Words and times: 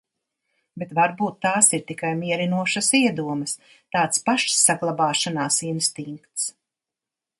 Bet 0.83 0.93
varbūt 0.99 1.35
tās 1.45 1.67
ir 1.79 1.83
tikai 1.91 2.13
mierinošas 2.21 2.89
iedomas, 3.01 3.55
tāds 3.97 4.25
pašsaglabāšanās 4.31 5.61
instinkts. 5.73 6.49